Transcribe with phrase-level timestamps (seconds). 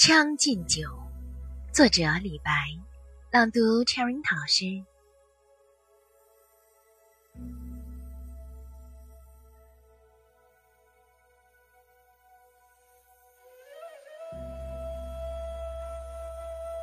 [0.08, 0.80] 《将进酒》，
[1.74, 2.52] 作者李白，
[3.30, 4.82] 朗读 Cherry 老师。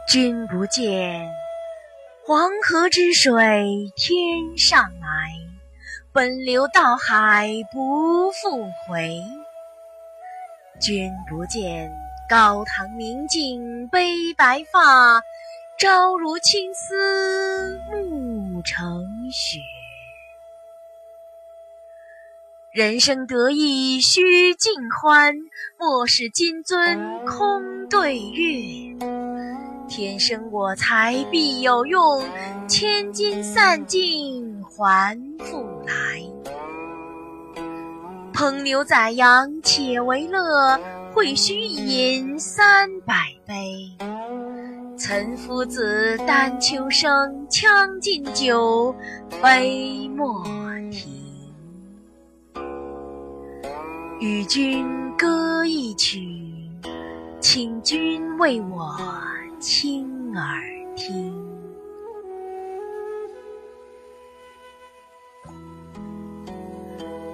[0.07, 1.27] 君不见，
[2.23, 3.33] 黄河之水
[3.95, 5.33] 天上来，
[6.11, 9.19] 奔流到海不复回。
[10.79, 12.06] 君不见。
[12.29, 15.21] 高堂明镜悲白发，
[15.79, 19.59] 朝如青丝暮成雪。
[22.69, 25.37] 人生得意须尽欢，
[25.79, 28.97] 莫使金樽空对月。
[29.87, 32.21] 天生我材必有用，
[32.67, 36.36] 千金散尽还复来。
[38.37, 40.79] 烹牛宰羊且为乐。
[41.11, 43.15] 会须一饮三百
[43.47, 43.91] 杯，
[44.95, 47.09] 岑夫子，丹丘生，
[47.49, 48.95] 《将进酒》
[49.41, 50.43] 杯莫
[50.91, 51.11] 停。
[54.19, 54.85] 与君
[55.17, 56.21] 歌一曲，
[57.39, 58.95] 请君为我
[59.59, 60.61] 倾耳
[60.95, 61.36] 听。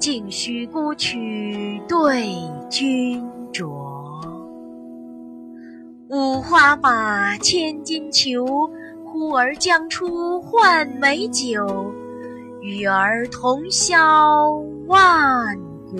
[0.00, 2.32] 径须沽取对
[2.70, 3.68] 君酌。
[6.08, 8.68] 五花马，千金裘，
[9.04, 11.92] 呼儿将出换美酒。
[12.62, 14.50] 与尔同销
[14.86, 15.56] 万
[15.90, 15.98] 古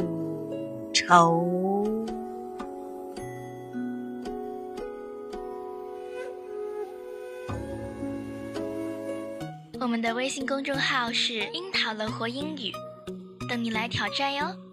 [0.93, 1.47] 愁。
[9.79, 12.73] 我们的微信公众号是“樱桃乐活英语”。
[13.51, 14.70] 等你来挑战哟！